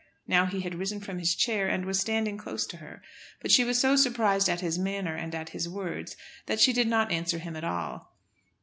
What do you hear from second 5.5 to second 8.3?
words that she did not answer him at all.